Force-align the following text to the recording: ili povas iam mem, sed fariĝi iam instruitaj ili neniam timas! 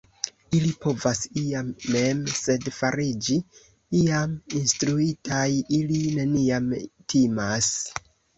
ili 0.59 0.69
povas 0.85 1.19
iam 1.41 1.67
mem, 1.95 2.23
sed 2.39 2.65
fariĝi 2.77 3.37
iam 4.01 4.33
instruitaj 4.61 5.45
ili 5.83 6.01
neniam 6.17 6.73
timas! 7.15 7.71